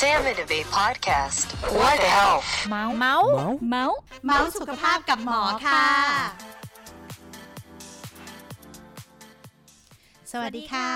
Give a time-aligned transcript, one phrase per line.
[0.00, 1.46] Sam Innovate Podcast
[1.78, 3.30] What the health เมาส์เมาส์
[3.70, 5.86] เมาส์เมาส์สุขภาพกับหมอค่ะ
[10.32, 10.92] สวัสดีค่ะ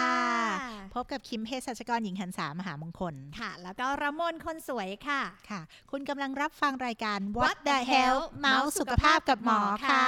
[0.94, 5.60] พบกับคิมเภสัชกรหญิงหันสามหามงคล ค่ะ แล้วก็ระมนคนสวยค่ะ ค่ะ
[5.90, 10.06] คุณกำลังรับฟังรายการ What What the the Hell Hell เมาส์สุขภาพกับหมอค่ะค่ะ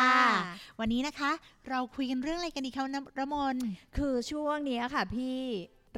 [0.81, 1.31] วันนี้นะคะ
[1.69, 3.57] เราคุยกันเรื่องอะไรกันดีคะน้ำระมน
[3.97, 5.41] คือช่วงเนี้ยค่ะพี่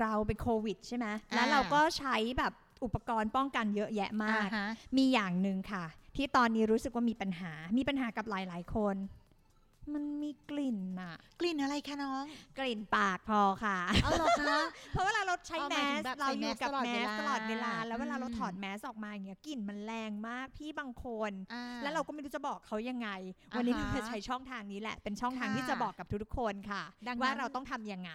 [0.01, 2.53] เราเป็นโควิดใช่ไหมอ่าแล้วเราก็ใช้แบบ
[2.85, 5.85] อุปกรณ์ป้องกันเยอะแยะมากอ่ฮะมีอย่างหนึ่งค่ะ
[6.17, 8.97] ที่ตอนนี้รู้สึกว่ามีปัญหา มีปัญหากับหลาย ๆ คน
[9.95, 12.25] มันมีกลิ่นอะกลิ่นอะไรคะน้อง
[12.59, 14.57] กลิ่นปากพอค่ะเอาหรอคะ
[14.93, 23.09] เพราะเวลาเราใช้เอาหแมมายถึสงแบบเราใส่อยู่กับแมแมสสตตลลออดดเวเวลาลา แล้วเวลาเราอืมถอดแมสออกมาอย่างเงี้ยกลิ่นมันแรงมากพี่บางคนอ่าแล้วเราก็ไม่รู้จะบอกเขายังไง
[23.57, 28.13] วันนี้อ่าเราฮะจะใช้ช่องทางนี้แหละ เป็นช่องทางค่ะที่จะบอกกับทุกๆคนค่ะดังนั้นว่าเราต้องทำยังไง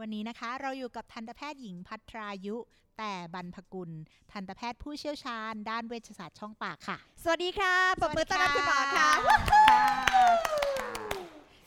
[0.00, 2.56] วันนี้นะคะเราอยู่กับทันตแพทย์หญิงพัทรายุ
[2.98, 3.90] แต่บรรพกุล
[4.32, 9.08] ทันตแพทย์ผู้เชี่ยวชาญ ด้านเวชศาสตร์ช่องปากค่ะ สวัสดีค่ะปรบมือต้อนรับคุณหมอค่ะ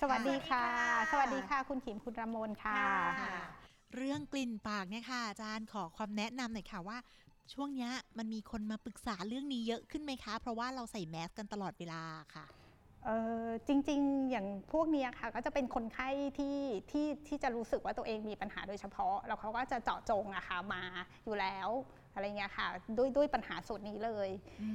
[0.02, 0.66] สวัสดีค่ะ
[1.12, 2.82] สสวัวัสสดีดีค่ะค่ะ คุณขิมคุณรามนค่ะ
[3.22, 3.40] ค่ะ
[3.96, 6.98] เรื่องกลิ่นปากเนี่ยค่ะ อาจารย์ขอความแนะนำหน่อยค่ะว่า
[7.54, 12.02] ช่วงเนี้ยมันมีคนมาปรึกษาเรื่องนี้เยอะขึ้นไหมคะ เพราะว่าเราใส่แมสกันตลอดเวลา
[12.36, 12.59] ค่ะเออ
[13.68, 16.58] จริงๆ อย่างพวกเนี้ยค่ะก็จะเป็นคนไข้ที่
[16.92, 20.84] ที่ที่จะรู้สึกว่าตัวเองมีปัญหาโดยเฉพาะ แล้วเขาก็จะเจาะจงอะค่ะมา
[21.26, 21.70] อยู่แล้ว
[22.14, 24.30] อะไรเงี้ยค่ะด้วยด้วยปัญหาส่วนนี้เลย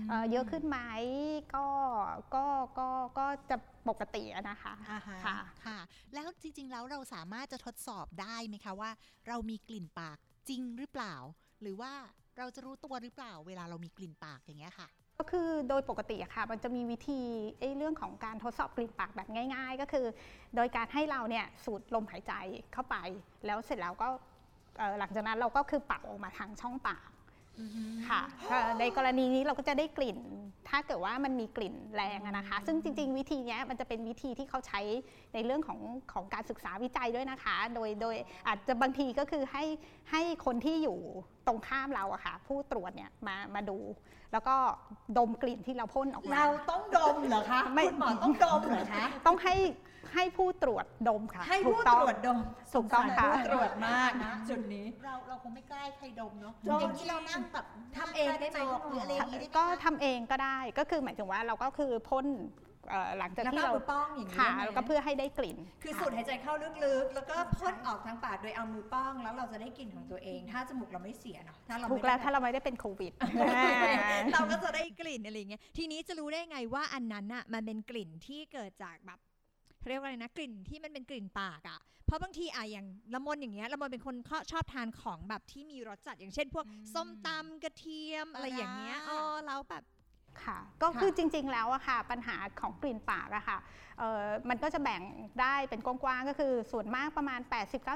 [0.08, 0.78] เอ่อเยอะขึ้นไหม
[1.54, 1.66] ก็
[2.34, 2.44] ก็
[2.78, 3.56] ก็ก็จะ
[3.88, 5.78] ปกติอะนะคะอ่าฮะค่ะค่ะ
[6.14, 8.90] แล้วจริง ๆ แล้วเราสามารถจะทดสอบได้ไหมคะว่า
[9.28, 10.16] เรามีกลิ่นปาก
[10.48, 11.14] จริงหรือเปล่า
[11.62, 11.92] หรือว่า
[12.38, 14.88] เราจะรู้ตัวหรือเปล่า เวลาเรามีกลิ่นปากอย่างเงี้ยค่ะ
[15.24, 17.20] ก็คือโดยปกติอะค่ะมันจะมีวิธี
[17.78, 20.06] เรื่องของการทดสอบกลิ่นปากแบบง่าย ๆ ก็คือ
[20.56, 22.32] โดยการให้เราเนี่ยสูดลมหายใจ
[22.72, 22.96] เข้าไป
[23.46, 24.08] แล้วเสร็จแล้วก็
[24.98, 27.08] หลังจากนั้นเราก็คือเป่าออกมาทางช่องปาก
[28.08, 30.18] ค่ะเอ่อในกรณีนี้เราก็จะได้กลิ่น
[30.68, 34.80] ถ้าเกิดว่ามันมีกลิ่นแรงอะนะคะ ซึ่งจริง ๆ วิธีเนี้ยมันจะเป็นวิธีที่เขาใช้
[35.34, 35.80] ในเรื่องของ
[36.12, 38.16] ของการศึกษาวิจัยด้วยนะคะ โดยโดย
[38.46, 39.64] อาจจะบางทีก็คือให้
[40.10, 40.98] ให้คนที่อยู่
[41.46, 43.78] ตรงข้ามเราอะค่ะ ผู้ตรวจเนี่ยมามาดู
[44.32, 44.56] แล้วก็
[45.18, 49.54] ดมกลิ่นที่เราพ่นออกมาเราต้องดมเหรอคะไม่คุณหมอต้องดมเหรอคะต้องให้
[50.14, 52.38] ให้ผู้ตรวจดมค่ะให้ถูผู้กต้องตรวจดม
[52.74, 57.66] ถูกต้องค่ะสงสารผู้ตรวจมากนะจุดนี้เราเราคงไม่กล้าให้ใครดมเนาะดมอย่างที่เรานั่งแบบ
[57.98, 62.26] ทำเองได้ไหมน้ากระจกหรืออะไรอย่างงี้ได้ไหมก็คะทำเองก็ได้ก็คือหมายถึงว่าเราก็คือพ่น
[62.90, 66.52] เอ่อหลังจากแล้วที่ก็เรามือป้องอย่างนี้ค่ะได้ไหมแล้วก็เพื่อให้ได้กลิ่น คือสูดหายใจเข้า
[66.84, 73.12] ลึกๆ แล้วก็พ่นออกทางปากโดยเอามือป้อง แล้วเราจะได้กลิ่นของตัวเอง ถ้าจมูกเราไม่เสียเนาะถ้าเราถูไม่กได้แล้วถ้าเราไม่ได้เป็นโควิด
[74.32, 79.20] เราก็จะได้กลิ่นอะไรอย่างเงี้ยทีนี้จะรู้ได้ไงว่าอันนั้นอะมันเป็นกลิ่นที่เกิดจากแบบ
[79.84, 84.16] เขาเรียกว่าอะไรนะกลิ่นที่มันเป็นกลิ่นปากอะเพราะบางทีอะอย่างละมนอย่างเงี้ยละมนเป็นคน
[84.52, 89.82] ชอบทานของแบบที่มีรสจัดอย่างเช่น พวกส้มตำกระเทียมอะไรอย่างเงี้ยอ๋อแล้วแบบ
[90.42, 93.58] ค่ะก็คือจริงๆแล้วอะค่ะปัญหาของกลิ่นปากอะค่ะ
[93.98, 95.02] เอ่อมันก็จะแบ่ง
[95.40, 97.40] ได้เป็นกว้างๆก็คือส่วนมากประมาณ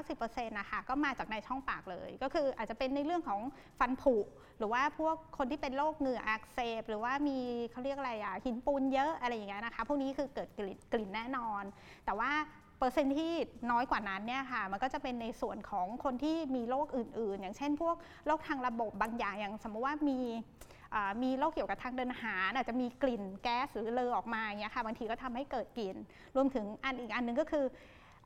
[0.01, 3.39] 80-90%นะคะก็มาจากในช่องปากเลย ก็คืออาจจะเป็นในเรื่องของ
[3.79, 4.15] ฟันผุ
[4.57, 7.37] หรือว่าพวกคนที่เป็นโรคเหงื่ออักเสบ หรือว่ามี
[7.71, 11.63] เขาเรียกอะไรอะหินปูนเยอะอะไรอย่างเงี้ยนะคะพวกนี้คือเกิดกลิ่นกลิ่นแน่นอน
[12.05, 12.31] แต่ว่า
[12.77, 13.33] เปอร์เซ็นต์ที่
[13.71, 17.95] น้อยกว่านั้นเนี่ยค่ะมันก็จะเป็นในส่วนของคนที่มีโรคอื่นๆ อย่างเช่น พวก
[18.27, 20.78] โรคทางระบบบางอย่างอย่างสมมติว่ามีอ่า
[21.23, 25.97] มีโรคเกี่ยวกับทางเดินอาหารอาจจะมีกลิ่นแก๊สหรือเลอออกมาอย่างเงี้ยค่ะบางทีก็ทำให้เกิดกลิ่น
[26.35, 27.65] รวมถึงอันอีกอันหนึงก็คือ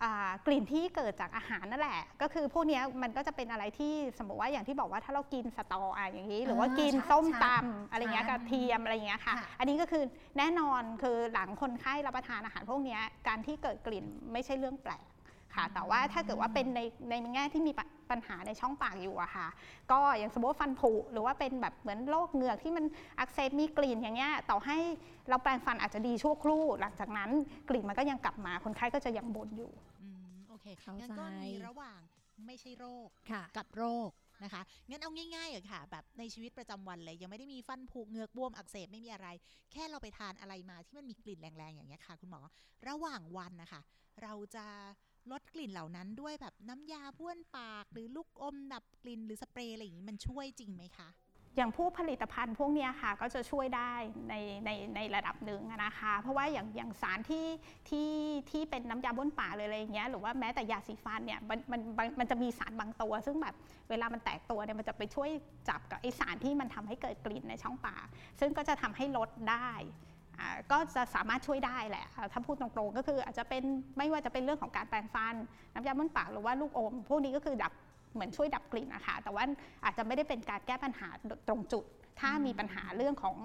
[0.04, 10.04] อากลิ่นที่เกิดจากอาหารนั่นแหละ ก็คือพวกเนี้ยมันก็จะเป็นอะไรที่สมมติว่าอย่างที่บอกว่าถ้าเรากินสตออะอย่างนี้ หรือว่ากินใช่ส้มใช่ตำอะไรเงี้ยใช่กระเทียมอะไรเงี้ยค่ะค่ะ อันนี้ก็คือ
[10.38, 15.06] แน่นอนคือหลังคนไข้รับประทานอาหารพวกเนี้ยการที่เกิดกลิ่นไม่ใช่เรื่องแปลก
[15.56, 19.48] ค่ะ แต่ว่าถ้าเกิดว่าเป็นในในแง่ที่มีปัญปัญหาในช่องปากอยู่อะค่ะ
[19.92, 22.86] ก็อย่างสมมติว่าฟันผุหรือว่าเป็นแบบเหมือนโรคเหงือกที่มัน
[23.20, 24.78] อักเสบมีกลิ่นอย่างเงี้ยต่อให้
[25.30, 27.30] เราแปรงฟันอาจจะดีชั่วครู่ หลังจากนั้น
[27.70, 29.72] กลิ่นมันก็ยังกลับมาคนไข้ก็จะยังบ่นอยู่
[30.02, 32.00] อืมโอเคเข้างั้นก็ใจมีระหว่าง
[32.46, 34.12] ไม่ใช่โรคค่ะกับโรค
[34.44, 39.28] นะคะงั้นเอาง่ายๆอะค่ะ แบบในชีวิตประจำวันเลยยังไม่ได้มีฟันผุเหงือกบวมอักเสบไม่มีอะไร
[39.72, 42.42] แค่เราไปทานอะไรมาที่มันมีกลิ่นแรงๆอย่างเงี้ยค่ะ คุณหมอ
[42.88, 43.82] ระหว่างวันนะคะ
[44.24, 44.66] เราจะ
[45.32, 51.10] ลดกลิ่นเหล่านั้นด้วยแบบน้ำยาบ้วนปาก หรือลูกอมดับกลิ่นหรือสเปรย์อะไรอย่างนี้มันช่วยจริงไหมคะ
[51.58, 53.94] อย่างผู้ผลิตภัณฑ์พวกนี้ค่ะก็จะช่วยได้
[54.30, 54.34] ใน
[54.66, 57.48] ในในระดับหนึ่งนะคะ เพราะว่าอย่างอย่างสารที่
[57.90, 58.10] ที่
[58.52, 63.56] ที่เป็นน้ำยาบ้วนปากเลยอะไรอย่างเงี้ยหรือว่าแม้แต่ยาสีฟันเนี่ยมันมันมันมันจะมีสารบางตัว ซึ่งแบบ
[63.90, 65.30] เวลามันแตกตัวเนี่ยมันจะไปช่วย
[65.70, 68.08] จับกับไอสารที่มันทำให้เกิดกลิ่นในช่องปาก
[68.40, 69.72] ซึ่งก็จะทำให้ลดได้
[70.72, 73.64] ก็จะสามารถช่วยได้แหละ ถ้าพูดตรงๆ ก็คืออาจจะเป็น
[73.98, 75.36] ไม่ว่าจะเป็นเรื่องของการแปรงฟัน
[75.74, 77.74] น้ำยาบ้วนปากหรือว่าลูกอม พวกนี้ก็คือดับ
[78.14, 79.44] เหมือนช่วยดับกลิ่นนะคะ แต่ว่า
[79.84, 81.08] อาจจะไม่ได้เป็นการแก้ปัญหา
[81.48, 81.86] ตรงจุด
[82.20, 83.36] ถ้ามีปัญหาเรื่องของ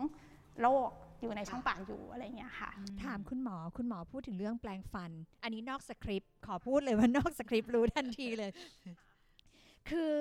[0.62, 0.88] โรค
[1.22, 2.70] อยู่ในช่องปากอยู่อะไรเงี้ยค่ะ
[3.04, 5.10] ถามคุณหมอคุณหมอพูดถึงเรื่องแปลงฟัน
[5.42, 8.50] อันนี้นอกสคริปต์ขอพูดเลยว่านอกสคริปต์รู้ทันทีเลย
[9.90, 10.14] คือ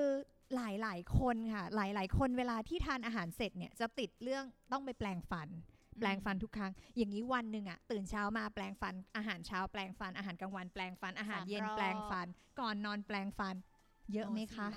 [0.56, 5.48] หลายหลายๆคนค่ะ หลายหลายๆคนเวลาที่ทานอาหารเสร็จเนี่ยจะติดเรื่องต้องไปแปลงฟัน
[6.00, 12.28] แปลงฟันทุกครั้ง อย่างนี้วันหนึ่งอะตื่นเช้ามาแปลงฟัน อาหารเช้าแปลงฟัน อาหารกลางวันแปลงฟัน อาหารเย็นสามรอบแปลงฟัน
[12.60, 13.56] ก่อนนอนแปลงฟัน
[14.14, 14.68] เยอะไหมคะ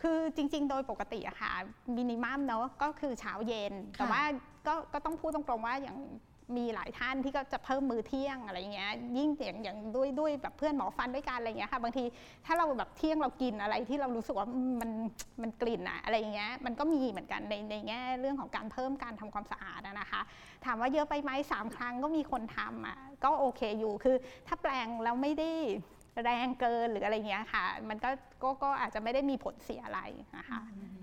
[0.00, 1.52] คือจริง ๆ โดยปกติอะค่ะ
[1.96, 4.22] มินิมัมเนาะก็คือเช้าเย็น แต่ว่า
[4.66, 5.98] ก็ก็ต้องพูดตรงๆว่าอย่าง
[6.56, 12.04] มีหลายท่านที่ก็จะเพิ่มมือเที่ยงอะไรเงี้ยยิ่งอย่างอย่างด้วยด้วยแบบเพื่อนหมอฟันด้วยกันอะไรเงี้ยค่ะบางที
[12.46, 14.48] ถ้าเราแบบเที่ยงเรากินอะไรที่เรารู้สึกว่า
[14.80, 14.90] มัน
[15.42, 20.20] มันกลิ่นอะอะไรเงี้ยมันก็มีเหมือนกันในในแง่เรื่องของการเพิ่มการทำความสะอาดนะคะ
[20.64, 25.50] ถามว่าเยอะไปไหมสามครั้งก็มีคนทำอะก็โอเคอยู่คือถ้าแปลงแล้วไม่ได้
[26.24, 28.10] แรงเกินหรืออะไรเงี้ยค่ะ มันก็
[28.42, 30.00] ก็ก็อาจจะไม่ได้มีผลเสียอะไร
[30.36, 30.60] นะคะ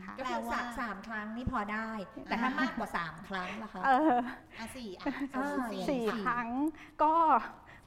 [0.07, 1.89] ค่ะก็คือสามสามครั้งนี่พอได้
[2.25, 4.18] แต่ถ้ามากกว่าสามครั้งนะคะเออ
[4.59, 5.06] อะสี่อะ
[5.36, 6.50] อ่าสี่สี่ค่ะครั้ง
[7.04, 7.13] ก็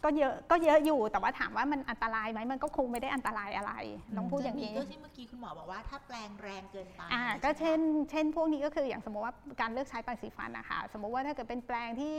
[0.05, 3.72] ก็เยอะก็เยอะอยู่แต่ว่าถามว่ามันอันตรายไหมมันก็คงไม่ได้อันตรายอะไร
[4.17, 7.78] ต้องพูดอย่างนี้ก็ที่เมื่อกี้คุณหมอบอกว่าถ้าแปลงแรงเกินไปอ่าก็เช่น
[8.11, 12.14] เช่น พวกนี้ก็คืออย่างสมมติว่าการเลือกใช้แปรงสีฟันนะคะสมมติว่าถ้าเกิดเป็นแปรงที่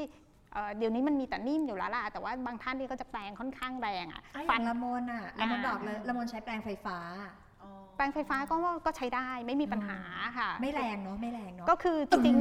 [0.53, 6.97] เอ่อเดี๋ยวนี้มันมีแต่นิ่มอยู่แล้วล่ะแต่ว่าบางท่านนี่ก็จะแปรงค่อนข้างแรงอะไอ้ฟันละมนอะละมนอ่าบอกเลยละมนใช้แปลงไฟฟ้า
[8.01, 8.55] อ๋อแปรงไฟฟ้าก็
[8.85, 9.99] ก็ใช้ได้ไม่มีปัญหา
[10.37, 12.35] ค่ะ ไม่แรงเนาะไม่แรงเนาะก็คือจริง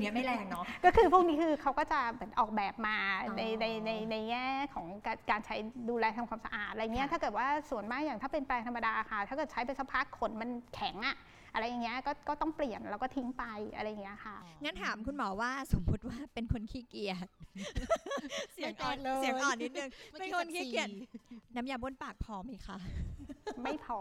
[0.00, 5.54] เนี้ยไม่แรงเนาะๆก็คือพวกนี้คือเขาก็จะเหมือนออกแบบมาอ๋อในในในในแง่ของการการใช้
[5.88, 11.16] ดูแลทำความสะอาดอะไรเงี้ยค่ะถ้าเกิดว่าส่วนมากอย่างถ้าเป็นแปรงธรรมดาค่ะ ถ้าเกิดใช้ไปสักพักขนมันแข็งอะ
[11.54, 13.44] อะไรอย่างเงี้ยก็ก็ต้องเปลี่ยนแล้วก็ทิ้งไป
[13.76, 17.26] อะไรอย่างเงี้ยค่ะ งั้นถามคุณหมอว่าสมมุติว่าเป็นคนขี้เกียจ
[18.54, 20.98] เสียงอ่อนไม่เป็นเลยเสียงอ่อนนิดนึงเมื่อเป็นกี้คนขี้เกียจสี่
[21.56, 22.78] น้ำยาบ้วนปากพอไหมคะ
[23.62, 24.00] ไม่พอ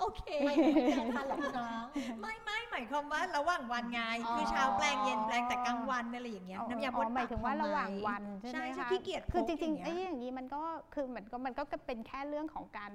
[0.00, 1.84] โอเคไม่ไม่แปลงฟันหรอกคุณน้อง
[2.22, 10.62] ไม่ไม่หมายความว่าระหว่างวันไงอ๋อคือเช้าแปลงเย็นแปลงแต่กลางวันอะไรอย่างเงี้ยอ๋อน้ำยาบ้วนอ๋อหปามากยถึงว่าพอไหมระหว่างวันใช่ไหมใช่ใช่คะขี้เกียจคือพจกริงอๆย่าไอ้เยอย่างนี้มันก็
[10.94, 12.92] คือเหมือนก็มันก็เป็นแค่เรื่องของการ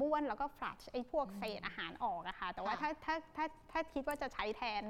[0.00, 4.82] บ้วนแล้วก็ฟลัชไอ้พวกเศษอาหารออกอะค่ะ แต่ว่าค่ะถ้าถ้าถ้าถ้าคิดว่าจะใช้แทน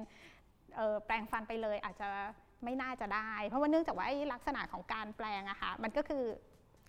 [0.76, 2.08] เอ่อแปรงฟันไปเลยอาจจะ
[2.64, 6.24] ไม่น่าจะได้ เพราะว่าเนื่องจากว่าไอ้ลักษณะของการแปลงอะค่ะมันก็คือ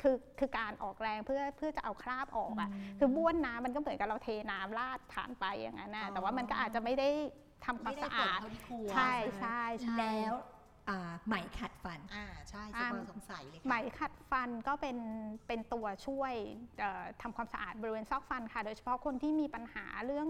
[0.02, 2.70] คือคือการออกแรงเพื่อเพื่อจะเอาคราบออกอะ
[3.00, 7.10] คือบ้วนน้ำมันก็เหมือนกับเราเทน้ำราดผ่านไปอย่างนั้นนะอ๋อแต่ว่ามันก็อาจจะไม่ได้
[7.66, 10.59] ทำความไม่ได้สะผลอาดเท่าที่ควรใช่ใช่ใช่แล้วอ่า
[11.28, 14.98] ไหมขัดฟันอ่าใช่อ่าสมสงสัยเลยค่ะไหมขัดฟันก็เป็น
[15.48, 16.34] เป็นตัวช่วย
[16.80, 20.28] เอ่อทำความสะอาดบริเวณซอกฟันค่ะ โดยเฉพาะคนที่มีปัญหาเรื่อง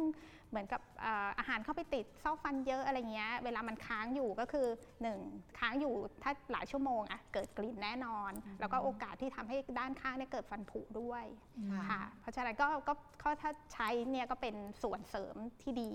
[0.50, 4.68] เหมือนกับเอ่ออาหารเข้าไปติดซอกฟันเยอะอะไรเงี้ย เวลามันค้างอยู่ก็คือ
[5.02, 5.20] หนึ่ง
[5.60, 11.26] ค้างอยู่ถ้าหลายชั่วโมงอะเกิดกลิ่นแน่นอน แล้วก็โอกาสที่ทำให้ด้านข้างเนี่ยเกิดฟันผุด้วย
[11.74, 15.92] ค่ะค่ะเพราะฉะนั้นก็ก็ก็ถ้าใช้เนี่ยก็เป็นส่วนเสริมที่ดี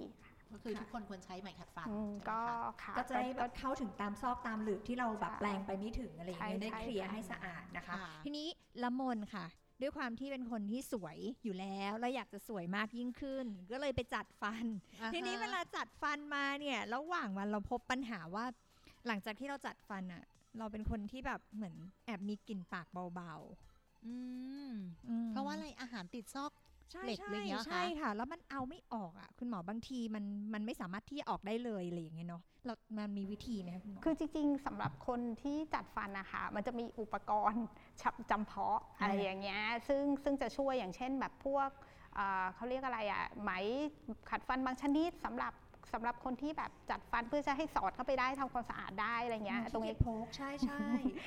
[0.54, 8.48] ก็คือทุกคนควรใช้ไหมขัดฟันอืมใช่ไหมก็คะค่ะก็จะได้แบบเข้าถึงตามซอกตามหลืบที่เราแบบใช่แปลงไปไม่ถึงอะไรอย่างเงี้ยใช่ได้ใช่เคลียร์ค่ะให้สะอาดนะคะค่ะทีนี้
[8.82, 9.46] ละมนค่ะ
[9.80, 14.64] ด้วยความที่เป็นคนที่สวยอยู่แล้วแล้วอยากจะสวยมากยิ่งขึ้น ก็เลยไปจัดฟัน
[15.02, 18.46] อ่าฮะทีนี้เวลาจัดฟันมาเนี่ยระหว่างวันเราพบปัญหาว่า
[19.06, 20.24] หลังจากที่เราจัดฟันอะ
[20.58, 21.74] เราเป็นคนที่แบบเหมือน
[22.06, 23.34] แอบมีกลิ่นปากเบา
[24.06, 24.14] อื
[24.70, 26.73] มๆอืมเพราะว่าอะไรอาหารติดซอกใช่
[27.04, 37.64] เหล็กใช่อะไรอย่างเงี้ยเหรอคะใช่ค่ะ แล้วมันเอาไม่ออกอะ คุณหมอบางทีมันมันไม่สามารถที่จะออกได้เลยอะไรอย่างเงี้ยเนาะเรามันมีวิธีไหมคะคุณหมอคือจริง ๆสำหรับคนที่จัดฟันนะคะมันจะมีอุปกรณ์
[38.02, 41.68] ฉับจำเพาะอะไรอย่างเงี้ยซึ่งซึ่งจะช่วยอย่างเช่นแบบพวก
[42.14, 43.50] เอ่อเขาเรียกอะไรอะ่ะไหม
[44.30, 45.52] ขัดฟันบางชนิดสำหรับ
[45.92, 50.84] สำหรับคนที่แบบจัดฟันเพื่อจะให้สอดเข้าไปได้ทำความสะอาดได้อะไรเงี้ยตรงนี้โพกใช่ใช่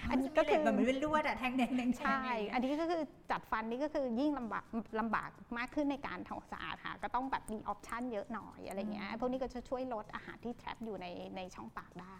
[0.10, 2.22] อันนี้ก็คือแบบเหมือนเป็นลวดอะแทงแดงแดงใช่
[2.54, 4.66] อันนี้ก็คือจัดฟันนี่ก็คือยิ่งลำบาก
[5.00, 12.18] ลำบากมากขึ้นในการทำความสะอาดค่ะก็ต้องแบบมีออปชันเยอะหน่อยอะไรเงี้ยพวกนี้ก็จะช่วยลดอาหารที่แทรปอยู่ในในช่องปากได้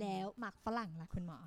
[0.00, 1.38] แล้วหมักฝรั่งล่ะคุณหมอ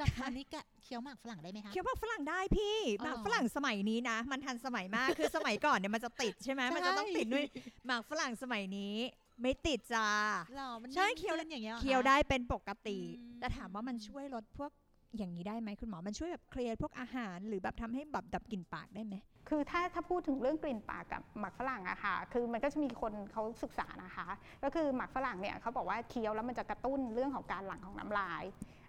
[0.00, 7.44] จับฟันนี่กะเคี้ยวหมากฝรั่งได้ไหมคะเคี้ยวหมักฝรั่งได้พี่อ๋อหมักฝรั่งสมัยนี้นะ มันทันสมัยมากคือสมัยก่อนเนี่ยมันจะติดใช่ไหมใช่มันจะต้องติดด้วย
[7.86, 8.94] หมักฝรั่งสมัยนี้
[9.40, 10.08] ไม่ติดจ้า
[10.56, 14.70] หรอมันใช่นิ่มเคี้ยวขึ้นอย่างเงี้ยหรอคะเคี้ยวได้เป็นปกติอืมแต่ถามว่ามันช่วยลดพวก
[15.16, 19.14] อย่างนี้ได้ไหมคุณหมอมันช่วยแบบเคลียร์พวกอาหาร หรือแบบทำให้แบบดับกลิ่นปากได้ไหม
[19.48, 24.26] คือถ้าถ้าพูดถึงเรื่องกลิ่นปากกับหมักฝรั่งอะค่ะ คือมันก็จะมีคนเขาศึกษานะคะ
[24.62, 28.81] ก็คือหมักฝรั่งเนี่ยเขาบอกว่าเคี้ยวแล้วมันจะกระตุ้นเรื่องของการหลั่งของน้ำลายอ่า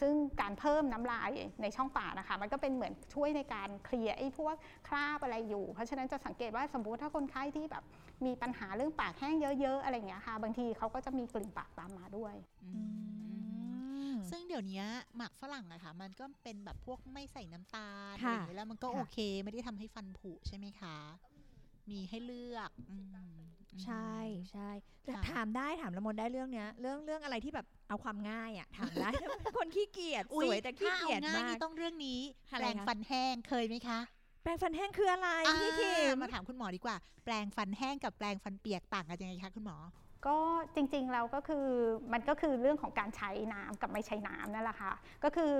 [0.00, 1.30] ซึ่งการเพิ่มน้ำลาย
[1.62, 4.54] ในช่องปากนะคะ มันก็เป็นเหมือนช่วยในการเคลียร์ไอ้พวก
[4.88, 7.84] คราบอะไรอยู่ เพราะฉะนั้นจะสังเกตว่าสมมติถ้าคนไข้ที่แบบ
[8.26, 12.34] มีปัญหาเรื่องปากแห้งเยอะ ๆ อะไรอย่างเงี้ยค่ะ บางทีเขาก็จะมีกลิ่นปากตามมาด้วย
[12.64, 12.70] อื
[14.12, 14.82] มซึ่งเดี๋ยวนี้
[15.16, 20.96] หมากฝรั่งอะค่ะ มันก็เป็นแบบพวกไม่ใส่น้ำตาลอะไรค่ะอย่างเงี้ยแล้วมันก็ค่ะโอเค ไม่ได้ทำให้ฟันผุใช่ไหมคะ
[21.86, 22.96] อมีให้เลือกอื
[23.42, 23.48] ม
[23.84, 24.12] ใช่
[24.50, 24.68] ใช่
[25.04, 29.10] แต่ค่ะถามได้ถามละมนได้เรื่องเนี้ย เรื่องเรื่องอะไรที่แบบ เอาความง่ายอะถามได้
[29.56, 32.20] คนขี้เกียจสวยแต่ขี้ถ้าเกียจอาง่ายมากนี่ต้องเรื่องนี้
[32.52, 34.00] อะไรแปรงคะฟันแห้งเคยไหมคะ
[34.42, 35.28] แปรงฟันแห้งคืออะไร
[35.62, 39.76] พี่คิอ่ามมาถามคุณหมอดีกว่า แปรงฟันแห้งกับแปรงฟันเปียกต่างกันยังไงคะคุณหมอ
[40.26, 40.38] ก็
[40.74, 41.66] จริงๆแล้วก็คือ
[42.12, 44.92] มันก็คือเรื่องของการใช้น้ำกับไม่ใช้น้ำนั่นแหละค่ะ
[45.24, 45.52] ก็คือ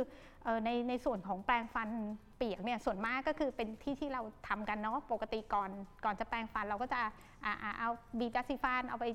[0.45, 1.91] เอ่อในในส่วนของแปรงฟัน
[2.37, 5.71] เปียกเนี่ยส่วนมากก็คือเป็นที่ที่เราทำกันเนาะปกติก่อน
[6.05, 7.01] ก่อนจะแปรงฟันเราก็จะ
[7.45, 9.07] อ่าอ่าเอาบีบยาสีฟันเอาไป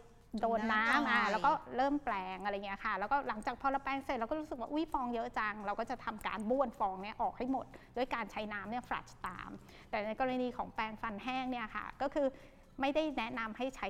[0.42, 7.66] โดนน้ำน้ำอะหน่อยแล้วก็เริ่มแปรงอะไรเงี้ยค่ะ แล้วก็หลังจากพอเราแปรงเสร็จเราก็รู้สึกว่าอุ้ยฟองเยอะจัง เราก็จะทำการบ้วนฟองเนี่ยออกให้หมด
[7.98, 9.50] ด้วยการใช้น้ำเนี่ยฟลัชตาม
[9.90, 12.28] แต่ในกรณีของแปรงฟันแห้งเนี่ยค่ะ ก็คือ
[12.82, 13.88] ไม่ได้แนะนำให้ใช้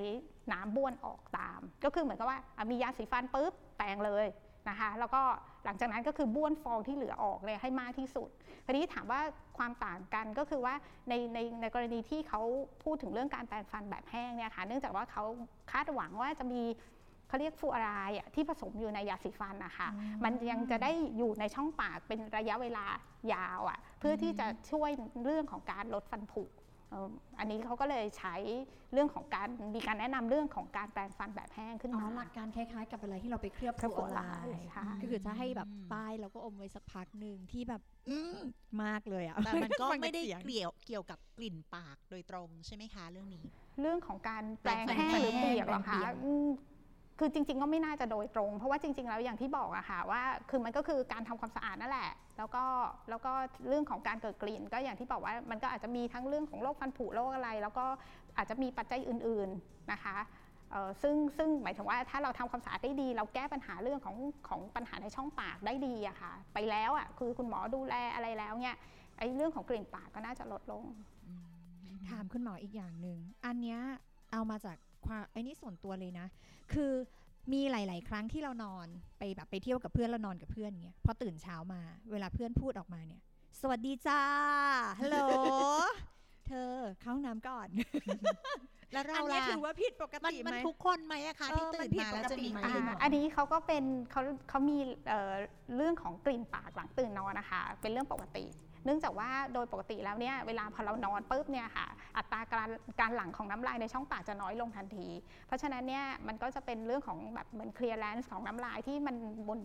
[0.51, 4.25] น้ำบ้วนออกตาม ก็คือเหมือนกับว่าอะมียาสีฟันปุ๊บแปรงเลย
[4.69, 5.21] นะคะแล้วก็
[5.65, 8.29] หลังจากนั้นก็คือบ้วนฟองที่เหลือออกเลยให้มากที่สุด
[8.65, 9.21] ทีนี้ถามว่า
[9.57, 10.75] ความต่างกันก็คือว่า
[11.09, 12.41] ในในในกรณีที่เขา
[12.83, 15.23] พูดถึงเรื่องการแปรงฟันแบบแห้งเนี่ยค่ะเนื่องจากว่าเขา
[15.71, 16.61] คาดหวังว่าจะมี
[17.27, 19.87] เขาเรียกฟลูออไรด์อะที่ผสมอยู่ในยาสีฟันนะคะ
[20.23, 22.85] มันยังจะได้อยู่ในช่องปากเป็นระยะเวลา
[23.33, 24.89] ยาวอะ่ะเพื่อที่จะช่วย
[25.23, 27.09] เรื่องของการลดฟันผุเอ่อ
[27.39, 28.35] อันนี้เขาก็เลยใช้
[28.93, 38.39] เรื่องของการมีการแนะนำเรื่องของการแปรงฟันแบบแห้งขึ้นอ๋อมาหลักการคล้ายๆ กับเวลาที่เราไปเคลือบเคลือบฟลูออไรฟลูออไรด์ด์ค่ะก็คือจะให้แบบอืมป้ายเราก็อมไว้สักพักหนึ่งที่แบบอืม
[38.83, 43.45] มากเลยอะแต่มันก็ฟังจากไม่ได้เสียงเกี่ยวเกี่ยวกับกลิ่นปากโดยตรงใช่ไหมคะเรื่องนี้
[43.81, 46.49] เรื่องของการแปรงแปรงแห้งฟันหรือเปียกเหรอแปรงคะเปียกอืม
[47.19, 52.63] คือจริง ๆ ก็ไม่น่าจะโดยตรง เพราะว่าจริง ๆ แล้วอย่างที่บอกอะค่ะว่า คือมันก็คือการทำความสะอาดนั่นแหละ แล้วก็
[53.09, 53.31] แล้วก็
[53.67, 57.85] เรื่องของการเกิดกลิ่น ก็อย่างที่บอกว่ามันก็อาจจะมีทั้งเรื่องของโรคฟันผุโรคอะไร แล้วก็
[58.37, 60.17] อาจจะมีปัจจัยอื่น ๆนะคะ
[61.01, 64.15] ซึ่งซึ่งหมายถึงว่าถ้าเราทำความสะอาดได้ดี เราแก้ปัญหาเรื่องของ
[64.47, 68.77] ของปัญหาในช่องปากได้ดีอะค่ะ ไปแล้วอะคือคุณหมอดูแลอะไรแล้วเนี่ย
[69.17, 70.83] ไอ้เรื่องของกลิ่นปากก็น่าจะลดลง
[72.09, 73.79] ถามคุณหมออีกอย่างหนึ่งอันเนี้ย
[74.31, 76.27] เอามาจาก ความไอ้นี่ส่วนตัวเลยนะ
[76.73, 76.93] คือ
[77.53, 78.87] มีหลาย ๆ ครั้งที่เรานอน
[79.19, 81.81] ไปแบบไปเที่ยวกับเพื่อนแล้วนอนกับเพื่อนเงี้ยพอตื่นเช้ามา
[82.11, 83.21] เวลาเพื่อนพูดออกมาเนี่ย
[83.61, 84.21] สวัสดีจ้า
[84.99, 85.17] ฮัลโหล
[86.47, 87.67] เธอเข้าห้องน้ำก่อน
[88.93, 95.33] แล้วเราอันเนี้ยล่ะถือว่าผิดปกมันติมันไหมทุกคนไหมอะคะเอที่อตื่มันนผิดมาแล้วปกจะติมีไหมกลิ่นอ่าอันนี้เขาก็เป็นเขาเขามีเอ่อ
[95.75, 98.45] เรื่องของกลิ่นปากหลังตื่นนอนนะคะ เป็นเรื่องปกติ
[98.85, 101.87] เนื่องจากว่าโดยปกติแล้วเนี่ยเวลาพอเรานอนปุ๊บเนี่ยค่ะ
[102.17, 105.07] อัตราการการหลั่งของน้ำลายในช่องปากจะน้อยลงทันที
[105.47, 109.15] เพราะฉะนั้นเนี่ยมันก็จะเป็นเรื่องของแบบเหมือน clearance ของน้ำลายที่มัน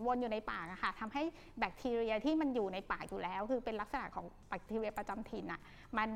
[0.05, 1.23] วนๆอยู่ในปากอะค่ะทำให้
[1.59, 5.61] แบคทีเรียที่มันอยู่ในปากอยู่แล้ว คือเป็นลักษณะของแบคทีเรียประจำถิ่นอะ
[5.97, 6.09] มัน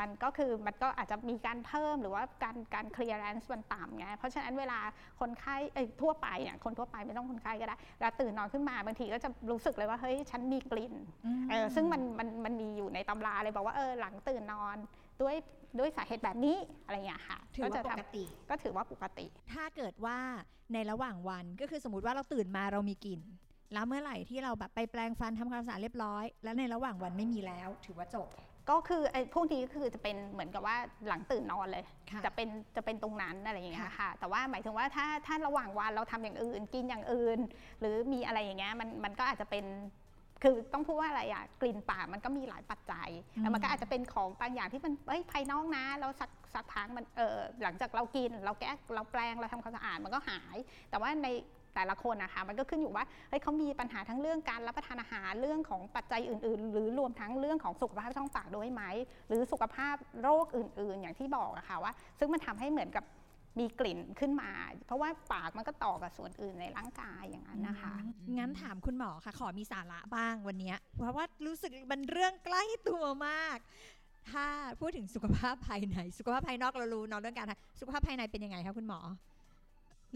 [0.00, 4.78] มันก็คือมันก็อาจจะมีการเพิ่มหรือว่าการการ clearance มันต่ำไงเพราะฉะนั้นเวลา
[5.20, 10.94] คนไข้เอ้ยทั่วไปเนี่ยคนทั่วไปไม่ต้องคนไข้ก็ได้เราตื่นนอนขึ้นมาบางทีก็จะรู้สึกเลยว่าเฮ้ยฉันมีกลิ่น
[11.50, 14.76] เออซึ่งมันมันมันมีอยู่ในตำราเลยบอกว่าเออหลังตื่นนอน
[15.22, 15.36] ด้วย
[15.78, 20.18] ด้วยสาเหตุแบบนี้อะไรอย่างเงี้ยค่ะถือว่าจะปทำกติก็ถือว่าปกติ ถ้าเกิดว่า
[20.74, 23.20] ในระหว่างวันก็คือสมมติว่าเราตื่นมาเรามีกลิ่น
[23.74, 28.28] แล้วเมื่อไหร่ที่เราแบบไปแปรงฟันทำความสะอาดเรียบร้อย แล้วในระหว่างวันไม่มีแล้ว ถือว่าจบ
[28.70, 30.76] ก็คือไอ้พวกนี้ก็คือจะเป็นเหมือนกับว่า
[31.08, 37.38] หลังตื่นนอนเลย ค่ะจะเป็นจะเป็นตรงนั้นอะไรอย่างเงี้ยค่ะค่ะ แต่ว่าหมายถึงว่าถ้าถ้าระหว่างวันเราทำอย่างอื่น กินอย่างอื่น
[37.80, 39.64] หรือมีอะไรอย่างเงี้ยมันมันก็อาจจะเป็น
[40.42, 43.08] คือต้องพูดว่าอะไรอะกลิ่นปากมันก็มีหลายปัจจัย
[43.42, 50.56] แล้วมันก็อาจจะเป็นของบางอย่างที่มันเอ้ยภายนอกนะเราสักสักพักมันเออหลังจากเรากิน เราแก้เราแปรงเราทำความสะอาดมันก็หาย
[50.90, 51.28] แต่ว่าใน
[51.76, 58.82] แต่ละคนนะคะ มันก็ขึ้นอยู่ว่าเฮ้ยเขามีปัญหาทั้งเรื่องการรับประทานอาหารเรื่องของปัจจัยอื่น ๆ หรือรวมทั้งเรื่องของสุขภาพช่องปากด้วยไหม
[59.28, 63.04] หรือสุขภาพโรคอื่น ๆ อย่างที่บอกอะค่ะว่า ซึ่งมันทำให้เหมือนกับ
[63.58, 64.50] มีกลิ่นขึ้นมา
[64.86, 67.94] เพราะว่าปากมันก็ต่อกับส่วนอื่นในร่างกายอย่างนั้นนะคะ
[68.38, 73.56] งั้นถามคุณหมอค่ะ ขอมีสาระบ้างวันนี้ เพราะว่ารู้สึกมันเรื่องใกล้ตัวมาก
[74.30, 74.46] ถ้า
[74.80, 77.46] พูดถึงสุขภาพภายใน สุขภาพภายนอกเรารู้เนอะเรื่องการ
[77.80, 79.00] สุขภาพภายในเป็นยังไงคะคุณหมอ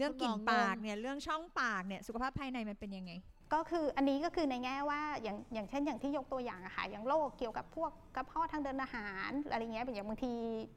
[0.01, 3.13] รื่องกลิ่นคุณหมองงปากเนี่ยเรื่องช่องปากเนี่ยสุขภาพภายในมันเป็นยังไง
[3.53, 10.31] ก็คืออันนี้ก็คือในแง่ว่าอย่างอย่างเช่นอย่างที่ยกตัวอย่างอะค่ะอย่างโรคเกี่ยวกับพวกกระเพาะทางเดินอาหารอะไรเงี้ยอย่างบางที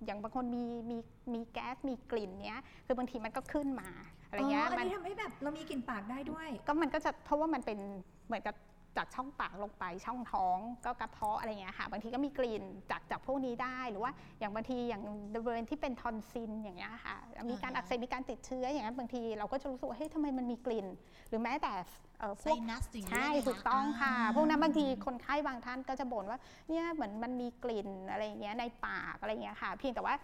[0.05, 0.99] อย่างบางคนมีมี
[1.35, 3.91] มีแก๊สมีกลิ่นเนี้ยคือบางทีมันก็ขึ้นมา
[4.29, 7.79] อะไรเงี้ยอันมันนี้ทำให้แบบเรามีกลิ่นปากได้ด้วย ก็มันก็จะเพราะว่ามันเป็น
[8.27, 8.55] เหมือนกับ
[8.97, 15.03] จากช่องปากลงไปช่องท้องก็กระเพาะอะไรเงี้ยค่ะบางทีก็มีกลิ่นจากจากพวกนี้ได้ หรือว่าอย่างบางทีอย่าง
[15.45, 17.17] บริเวณที่เป็นทอนซิลอย่างเงี้ยค่ะ
[17.51, 20.87] มีการอ่าฮะอักเสบมีการติดเชื้ออย่างนั้นบางทีเราก็จะรู้สึกว่าเฮ้ยทำไมมันมีกลิ่น
[21.29, 21.73] หรือแม้แต่
[22.19, 30.15] เอ่อพไซวกนัสอย่างนี้ใช่ไหมคะถูกต้องค่ะอ่พวกนั้นบางทีคนไข้บางท่านก็จะบ่นว่าเนี่ยเหมือนมันมีกลิ่นอะไรอย่างเงี้ยในปากอะไรอย่างเงี้ยค่ะ เพียงแต่ว่า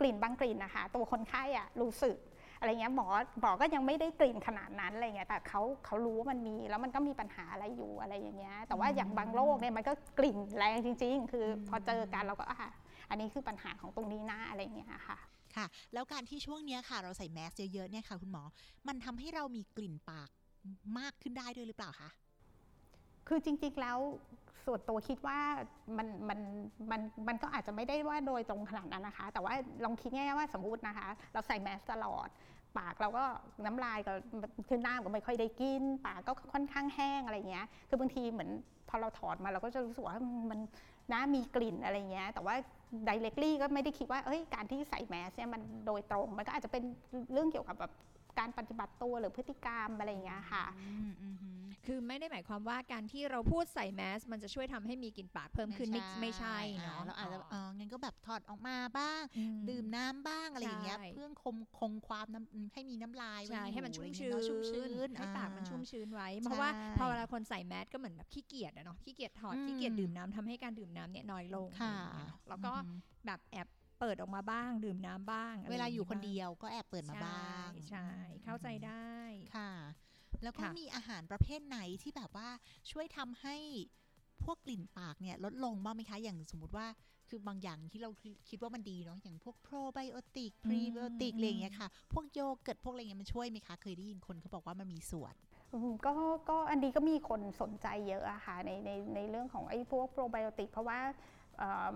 [0.00, 2.16] กลิ่นบางกลิ่นนะคะตัวคนไข้อะรู้สึก
[2.66, 3.06] อะไรเงี้ยหมอ
[3.40, 12.70] หมอก็ยังไม่ได้กลิ่นขนาดนั้นอะไรเงี้ยแต่เขาเขารู้ว่ามันมีแล้วมันก็มีปัญหาอะไรอยู่อะไรอย่างเงี้ยแต่ว่าอย่างบางโรคเนี่ยมันก็กลิ่นแรงจริง ๆ คืออพอเจอกันเราก็อะ
[13.10, 15.18] อันนี้คือปัญหาของตรงนี้นะอะไรอย่างเงี้ยค่ะ
[15.56, 18.42] ค่ะ แล้วการที่ช่วงเนี้ยค่ะ เราใส่แมสเยอะๆเนี่ยค่ะ คุณหมอ
[18.88, 20.28] มันทำให้เรามีกลิ่นปาก
[20.98, 22.10] มากขึ้นได้ด้วยหรือเปล่าคะ
[23.28, 23.98] คือจริงๆแล้ว
[24.66, 25.40] ส่วนตัวคิดว่า
[25.96, 26.38] มันมัน
[26.90, 29.54] มันมันก็อาจจะไม่ได้ว่าโดยตรงขนาดนั้นนะคะ แต่ว่า
[29.84, 32.28] ลองคิดง่ายๆว่าสมมตินะคะ เราใส่แมสตลอด
[32.78, 33.24] ปากเราก็
[33.64, 34.12] น้ำลายก็
[34.68, 38.50] คือหน้าก็ไม่ค่อยได้กิน ปากก็ค่อนข้างแห้งอะไรเงี้ย คือบางทีเหมือน
[38.88, 40.16] พอเราถอดมาเราก็จะรู้สึกว่า
[40.50, 40.60] มัน
[41.12, 42.54] น่ามีกลิ่นอะไรเงี้ย แต่ว่า
[43.08, 46.82] directly ก็ไม่ได้คิดว่าเอ้ยการที่ใส่แมสเนี่ยมันโดยตรง มันก็อาจจะเป็น
[47.32, 47.92] เรื่องเกี่ยวกับแบบ
[48.38, 59.22] การปฏิบัติตัวหรือพฤติกรรมอะไรอย่างเงี้ยค่ะอืมอืมอืมคือไม่ได้หมายความว่าการที่เราพูดใส่แมส มันจะช่วยทำให้มีกลิ่นปากเพิ่มขึ้นไม่ไม่ใช่เนาะอ่เราอาจจะเอองั้นก็แบบถอดออกมาบ้าง
[59.56, 73.68] มดื่มน้ำบ้างอะไรอย่างเงี้ยใช่เพื่อคงคงความน้ำให้มีน้ำลายไว้ใช่อยู่ให้มันชุ่มอะไรชื้เงี้ยเอะชุ่มชื้นนให้ปากมันอ่ชุ่มชื้นไว้ เพราะว่าใช่พอเวลาคนใส่แมสก็เหมือนแบบขี้เกียจอะเนาะขี้เกียจถอดอืมขี้เกียจดื่มน้ำทำให้การดื่มน้ำเนี่ยน้อยลงค่ะอะไรอย่างเงี้ยเนอะแล้วก็อืมแบบแอบ
[74.00, 78.08] เปิดออกมาบ้างดื่มน้ำบ้างอะไรเวลาอยู่คนบ้งเดียวก็แอบเปิดมาบ้าง ใช่ใช่
[78.44, 79.10] เข้าใจได้
[79.54, 79.70] ค่ะ
[80.42, 82.48] แล้วก็ค่ะมีอาหารประเภทไหนที่แบบว่า
[82.90, 83.56] ช่วยทำให้
[84.44, 86.86] พวกกลิ่นปากเนี่ยลดลงบ้างไหมคะ อย่างสมมติว่า
[87.28, 88.10] คือบางอย่างที่เรา
[88.48, 95.34] คิดว่ามันดีเนาะอย่างพวกโปรไบโอติกพรีไบโอติกอะไรอย่างเงี้ยค่ะ พวกโยเกิร์ตพวกอะไรเงี้ยมันช่วยไหมคะ เคยได้ยินคนเขาบอกว่ามันมีส่วน
[95.72, 96.12] อืมก็
[96.48, 101.14] ก็อันนี้ก็มีคนสนใจเยอะอะค่ะในในในเรื่องของไอ้พวกโปรไบโอติกเพราะว่าเอ่อ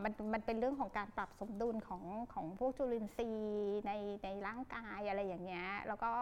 [0.03, 2.03] มันมันเป็นเรื่องของการปรับสมดุลของ
[2.33, 3.93] ของพวกจุลินทรีย์ใน
[4.25, 6.13] ในร่างกายอะไรอย่างเงี้ยแล้วก็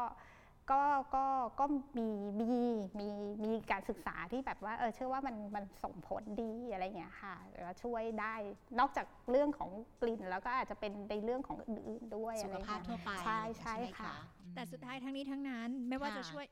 [0.71, 0.83] ก็
[1.17, 1.27] ก็
[1.61, 1.65] ก็
[1.99, 2.09] มี
[2.41, 2.53] มี
[3.01, 3.09] มี
[3.45, 8.35] มีการศึกษาที่แบบว่าเออเชื่อว่ามันมันส่งผลดีอะไรเงี้ยค่ะแล้วช่วยได้
[8.79, 16.47] นอกจากเรื่องของกลิ่นแล้วก็อาจจะเป็นในเรื่องของอื่นๆด้วยสุอะไรขภาพเงี้ยทั่วไปใช่ใช่ไหมค่ะอืม แต่สุดท้ายทั้งนี้ทั้งนั้นไม่ว่าจะค่ะช่วย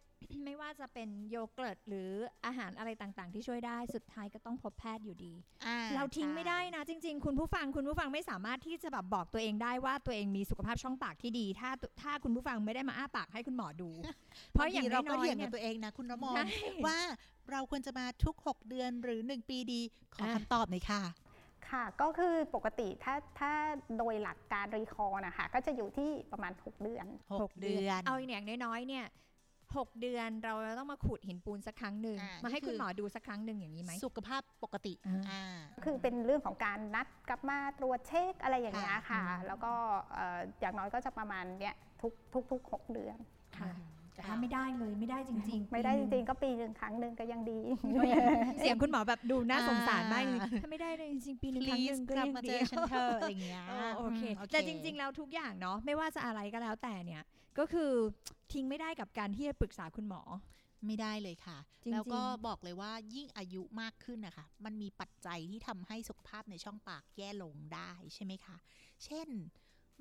[0.45, 2.11] ไม่ว่าจะเป็นโยเกิร์ตหรือ
[2.47, 5.33] อาหารอะไรต่างๆ ที่ช่วยได้สุดท้ายก็ต้องพบแพทย์อยู่ดี
[5.67, 11.71] อ่เราทิ้งไม่ได้ใช่นะ จริง ๆ คุณผู้ฟังคุณผู้ฟังไม่สามารถที่จะแบบบอกตัวเองได้ว่าตัวเองมีสุขภาพช่องปากที่ดี ถ้า
[12.03, 13.91] ถ้าคุณผู้ฟังไม่ได้มาอ้าปากให้คุณหมอดู
[14.53, 16.47] เพราะอย่างบทีเราก็น้อยเถียงๆเนี่กับยตัวเองนะคุณระมอใช่น
[16.87, 16.99] ว่า
[17.51, 19.81] เราควรจะมาทุก 6 เดือนหรือ 1 ปีดี
[20.15, 21.03] ขออะคำตอบหน่อยค่ะ
[21.71, 23.53] ค่ะ ก็คือปกติถ้าถ้า
[23.99, 27.07] โดยหลักการรีคอร์นะคะ ก็จะอยู่ที่ประมาณ 6 เดือน
[27.41, 29.07] 6 เดือน เอาอย่างน้อยๆเนี่ย
[29.77, 39.73] หกเดือนเราต้องมาขูดหินปูนสักครั้งหนึ่งอ่ามาให้นี่คือคุณหมอดูสักครั้งหนึ่งอย่างนี้ไหมสุขภาพปกติอ่าอ่าคือเป็นเรื่องของการนัดกลับมาตรวจเช็คอะไรอย่างเงี้ยค่ะค่ะอืมแล้วก็
[40.15, 43.17] เอ่ออย่างน้อยก็จะประมาณเนี้ยทุกทุกทุกหกเดือน
[43.59, 43.73] ค่ะ
[44.17, 47.61] แต่ถ้าไม่ได้เลยไม่ได้จริง ๆ ไม่ได้จปีหรินึ่งๆ ก็ปีหนึ่งครั้งหนึ่งก็ยังดี
[48.59, 57.23] เสียงคุณหมอแบบดูน่าสงสารมากเลยอ่าถ้าไม่ได้เลยจริงๆ ปีหนึ่งครั้งหนึ่ please งก็กลับยังมาดีเจอฉันเธอะอะไรอย่างเงี้ยเออโอเคมแต่จริง ๆ แล้วทุกอย่างเนาะไม่ว่าจะอะไรก็แล้วแต่เนี่ย
[57.59, 57.93] ก็คือ
[58.53, 60.23] ทิ้งไม่ได้กับการที่จะปรึกษาคุณหมอ
[60.87, 68.57] ไม่ได้เลยค่ะจริงๆแล้วก็บอกเลยว่ายิ่งอายุมากขึ้นนะคะ มันมีปัจจัยที่ทำให้สุขภาพในช่องปากแย่ลงได้ใช่ไหมคะ
[69.05, 69.29] เช่น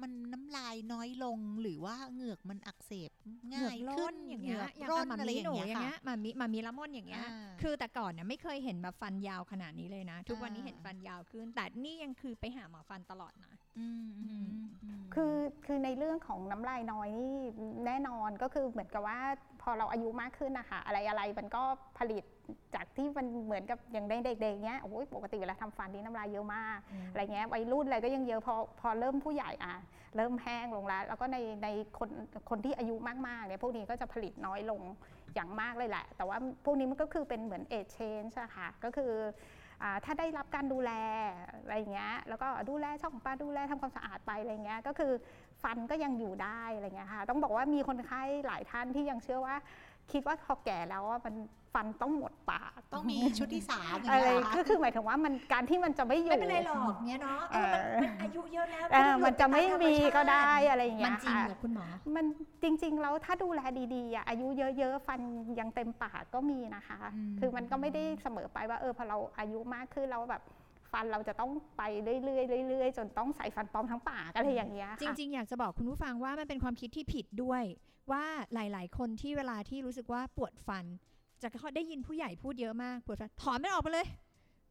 [0.01, 3.11] มันน้ำลายน้อยลงหรือว่าเหงือกมันอักเสบ
[3.47, 14.47] เหงืง่าอกยล้ขึ้นนอย่างเหเงี้งืยอกอย่างร่นมาอะไรมีอย่าหนูงเงี้ยอย่างค่ะเงี้ยมามีมามีละม่อนอย่างเงี้ยอ่าคือแต่ก่อนเนี่ยไม่เคยเห็นแบบฟันยาวขนาดนี้เลยนะ ทุกวันนี้อ่าเห็นฟันยาวขึ้น แต่นี่ยังคือไปหาหมอฟันตลอดนะอืมอืม
[14.83, 17.35] อืมคือคือในเรื่องของน้ำลายน้อยนี่
[17.85, 19.19] แน่นอนก็คือเหมือนกับว่า
[19.65, 21.63] พอเราอายุมากขึ้นนะคะอะไรอะไรมันก็
[21.99, 22.23] ผลิต
[22.75, 26.77] จากที่มันเหมือนกับอย่างในเด็กๆเนี้ยโอ้ยปกติเวลาทำฟันนี่น้ำลายเยอะมาก
[27.11, 29.75] อะไรเงี้ยวัยรุ่นอะไรก็ยังเยอะพอพอเริ่มผู้ใหญ่อะ
[30.15, 32.09] เริ่มแห้งลงแล้ว แล้วก็ในในคน
[32.49, 32.95] คนที่อายุ
[33.27, 34.81] มากๆเนี่ยพวกนี้ก็จะผลิตน้อยลง
[35.35, 39.11] อย่างมากเลยแหละ แต่ว่าพวกนี้มันก็คือเป็นเหมือนเอ e เชนใช่ค่ะก็คือ
[39.83, 40.91] อ่าถ้าได้รับการดูแล
[41.63, 45.11] อะไรเงี้ยแล้วก็ดูแลช่องปากดูแลทำความสะอาดไปอะไรเงี้ยก็คือ
[45.65, 49.55] ฟันก็ยังอยู่ได้อะไรเงี้ยค่ะ ต้องบอกว่ามีคนไข้หลายท่านที่ยังเชื่อว่า
[50.11, 51.35] คิดว่าพอแก่แล้วว่ามัน
[51.73, 62.25] ฟันต้องหมดปากต้องมีชุดที่สามอย่างอะไรเงี้ยเหรอก็คะคือหมายถึงว่ามันการที่มันจะไม่อยู่ไม่เป็นไรหรอกเนี้ยเนาะเออมันเออมันอายุเยอะแล้วเออหลุมันจะไม่ปตาธรรมีก็ได้ชาติอะไรอย่างเงี้มัยนจริงค่ะเหรอคุณหมอมัน
[62.63, 63.61] จริง ๆ แล้วถ้าดูแล
[63.95, 64.47] ดีๆอะอายุ
[64.77, 65.21] เยอะๆฟัน
[65.59, 70.43] ยังเต็มปากก็มีนะคะอืมคือมันก็ไม่ได้เสมอไปว่าเออพอเราอายุมากขึ้นแล้วแบบ
[70.95, 77.63] ฟันเราจะต้องไปเรื่อยๆเรื่อยๆ จนต้องใส่ฟันปลอมทั้งปากอะไรอย่างเงี้ยจค่ะริง ๆ อยากจะบอกคุณผู้ฟังว่ามันเป็นความคิดที่ผิดด้วย
[78.11, 80.85] ว่าหลายๆ คนที่เวลาที่รู้สึกว่าปวดฟัน
[81.41, 84.07] จะเขาได้ยินผู้ใหญ่พูดเยอะมากปวดฟันถอนมันออกไปเลย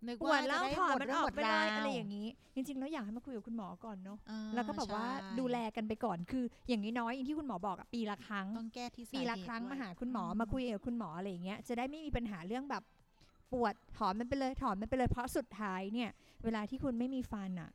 [0.07, 12.83] นึกปวว่าดจะแล้วได้ถอนหมดมันเรื่อองอหมกดไปเลรายอะไรวอย่างนี้ จริง ๆ แล้วอยากให้มาคุยกับคุณหมอก่อนเนาะอ่าแล้วก็แบบว่าใช่ดูแลกันไปก่อนคือ อย่างน้อยๆอย่างที่คุณหมอบอกอะปีละครั้งต้องแก้ที่สาปีละเหตุครั้งด้วยมาหาคุณหมอมาคุยกับคุณหมออะไรอย่างเงี้ยจะได้ไม่มีปัญหาเรื่องแบบ
[13.55, 16.11] ปวดถอนมันไปเลยถอนมันไปเลยเพราะสุดท้ายเนี่ย
[16.45, 17.71] เวลาที่คุณไม่มีฟันอะ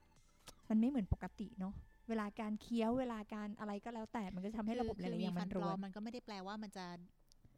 [0.69, 1.73] มันไม่เหมือนปกติเนาะ
[2.09, 6.85] เวลาการเคี้ยวเวลาการอะไรก็แล้วแต่มันก็จะทำให้ระบบหลายๆอย่างมันรวอนมันก็ไม่ได้แปลว่ามันจะ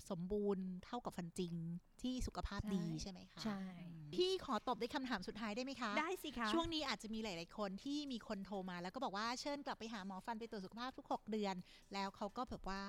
[0.09, 1.53] สมบูรณ์เท่ากับฟันจริง
[2.01, 3.61] ที่สุขภาพดีใช่ใช่ไหมคะใช่
[4.15, 11.55] พี่ขอตบด้วยคำถามสุดท้ายได้ไหมคะ ได้สิคะ ช่วงนี้อาจจะมีหลาย ๆ คนที่มีคนโทรมา แล้วก็บอกว่าเชิญกลับไปหาหมอฟันไปตรวจสุขภาพทุก 6 เดือน
[11.93, 12.81] แล้วเขาก็แบบว่า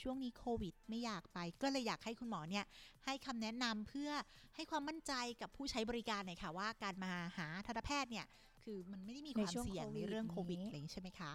[0.00, 2.64] ช่วงนี้โควิด ไม่อยากไป ก็เลยอยากให้คุณหมอเนี่ย
[3.04, 4.10] ให้คำแนะนำเพื่อ
[4.56, 8.26] ให้ความมั่นใจกับผู้ใช้บริการหน่อยค่ะว่าการมาหาทันตแพทย์เนี่ย
[8.62, 11.32] คือมันไม่ได้มีความในช่วงเสี่ยงโควิในดเรื่องโควิดนี้อะไรอย่างนี้ใช่ไหมคะ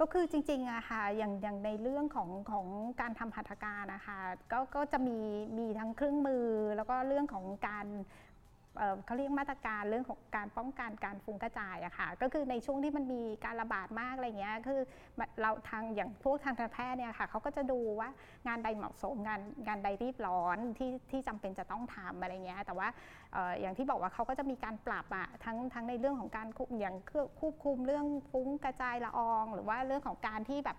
[0.00, 2.66] ก็คือจริงๆอะค่ะอย่างอย่างในเรื่องของของ
[3.00, 4.18] การทำหัตถการนะคะ
[4.52, 5.18] ก็ก็จะมี
[5.58, 7.86] มีทั้งเครื่องมือ แล้วก็เรื่องของการ
[9.04, 14.80] เขาเรียกมาตรการเรื่องของการป้องกันการฟุ้งกระจายอะค่ะก็คือในช่วงที่มันมีการระบาดมากอะไรเงี้ยคือ
[15.40, 18.08] เราทางอย่างพวกทางการแพทย์เนี่ยค่ะเขาก็จะดูว่า
[18.46, 22.88] งานใดเหมาะสมงานงานใดรีบร้อนที่ที่จำเป็นจะต้องทำอะไรเงี้ยแต่ว่า
[23.36, 26.96] ออย่างที่บอกว่าเขาก็จะมีการปรับอะทั้งทั้งในเรื่องของการควบอย่าง
[27.40, 30.78] ควบคุมเรื่องฟุ้งกระจายละออง หรือว่าเรื่องของการที่แบบ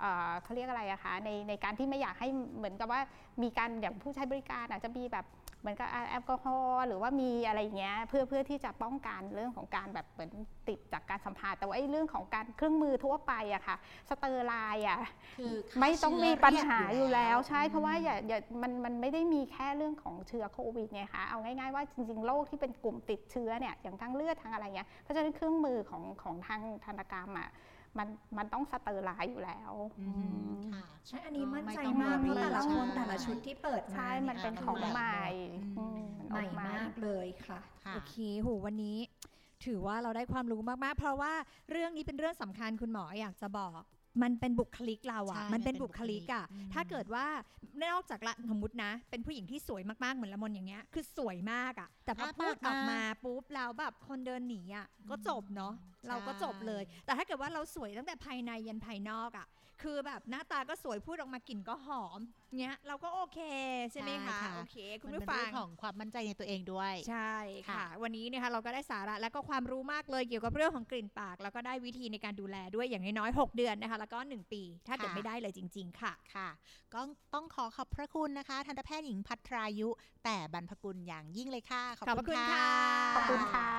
[0.00, 3.00] เอ่อเขาเรียกอะไรอะคะในในการที่ไม่อยากให้เหมือนกับว่า
[3.42, 5.26] มีการอย่างผู้ใช้บริการอาจจะมีแบบ
[5.60, 10.30] เหมือนกับแอลกอฮอล์หรือว่ามีอะไรอย่างเงี้ยเพื่อเพื่อที่จะป้องกันเรื่องของการแบบเหมือน
[10.68, 13.76] ติดจากการสัมผัสแต่ว่าไอ้เรื่องของการเครื่องมือทั่วไปอะค่ะ
[14.08, 15.00] สเตอร์ไลน์อะ
[15.38, 27.48] คือฆ่าไม่ต้องเชื้มีปัญหาเรีกอยู่แล้วใช่อืมเพราะว่าอย่าอย่ามันมันไม่ได้มีแค่เรื่องของเชื้อโควิดไงคะเอาง่ายๆว่าจริงๆโรคที่เป็นกลุ่มติดเชื้อเนี่ยอย่างทั้งเลือดทั้งอะไรเงี้ยเพราะฉะนั้นเครื่องมือของของทางทันตกรรมอะ
[27.98, 35.22] มันมันต้องสเตอร์ไลน์อยู่แล้วอืมอืมค่ะใช่อันนี้มั่นใจไม่ต้องมาก worry เพราะแต่ละคนใช่แต่ละชุดที่เปิดมาใช่เยมันเป็นอะของมันใหม่ใหม่
[35.62, 38.98] อืมอืมใหม่ออกมากเลยค่ะค่ะโอเคโหวันนี้
[39.64, 41.32] ถือว่าเราได้ความรู้มากๆ เพราะว่า
[41.70, 43.80] เรื่องนี้เป็นเรื่องสำคัญคุณหมออยากจะบอก
[44.22, 47.26] มันเป็นบุคลิกเราอะใช่มันเป็นมันเป็นบุคลิกอะบุคลิกอืมถ้าเกิดว่า
[47.84, 59.46] นอกจากละสมมตินะ เป็นผู้หญิงที่สวยมากๆเหมือนละมนอย่างเงี้ย คือสวยมากอะแต่พออะพูดปากออกมามาปุ๊บแล้วแบบคนเงี้ยหนีอะก็จบเนาะใช่เราก็จบเลย แต่ถ้าเกิดว่าเราสวยตั้งแต่ภายในยันภายนอกอะ
[59.82, 62.20] คือแบบหน้าตาก็สวยพูดออกมากลิ่นก็หอม
[62.58, 63.38] เงี้ยเราก็โอเค
[63.92, 67.34] ใช่ไหมใช่คะค่ะโอเค คุณมันผู้เป็นฟัเรื่องงของความมั่นใจในตัวเองด้วย ใช่
[67.68, 76.48] ค่ะค่ะ วันนี้นะคะเราก็ได้สาระและก็ความรู้มากเลยเกี่ยวกับเรื่องของกลิ่นปาก แล้วก็ได้วิธีในการดูแลด้วยอย่างน้อยๆ6เดือนนะคะ แล้วก็ 1 ปี ถ้าเกิดไม่ได้เลยจริง ๆ ค่ะค่ะ
[76.94, 77.00] ก็
[77.34, 79.88] ต้องขอขอบพระคุณนะคะ ทันตแพทย์หญิงพัทรายุ
[80.24, 82.68] แต่บรรพกุลอย่างยิ่งเลยค่ะขอบขอบพระคุณค่ะ
[83.16, 83.70] ขอบคุณค่ะ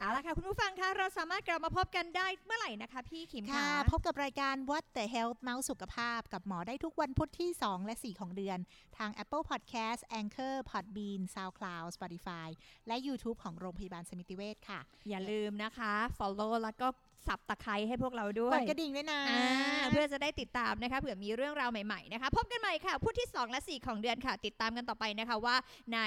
[0.00, 8.58] เอาละค่ะคุณผู้ฟังคะเราสามารถกลับมาพบกันได้เมื่อไหร่นะคะ พี่ขิมค่ะค่ะพบกับรายการ What the Health เมาส์สุขภาพ กับหมอได้ทุกวันพุธที่ 2 และ 4ของเดือน
[8.98, 12.48] ทาง Apple Podcast Anchor Podbean SoundCloud Spotify
[12.86, 16.86] และ YouTube ของโรงพยาบาลสมิติเวชค่ะ อย่าลืมนะคะ follow แล้วก็
[17.26, 25.56] สับตะไคร้ให้พวกเราด้วกยดกระดิ่งด้วยนะอ่าเพื่อจะได้ติดตามนะคะเผื่อมีเรื่องราวใหม่ๆนะคะพบกันใหม่ค่ะพุธที่ 2 และ 4 ของเดือนค่ะ ติดตามกันต่อไปนะคะว่า
[25.92, 25.98] ใน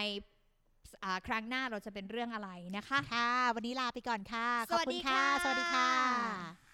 [1.04, 6.67] อ่าครั้งหน้าเราจะเป็นเรื่องอะไรนะคะ ค่ะ วันนี้ลาไปก่อนค่ะ ขอบคุณสวัสดีค่ะค่ะ สวัสดีค่ะ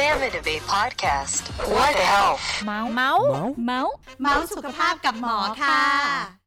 [0.00, 1.42] Salmon Debate Podcast.
[1.76, 2.40] What the health?
[2.64, 3.26] เมาส์เมาส์
[3.64, 6.39] เมาส์เมาส์สุขภาพกับหมอค่ะ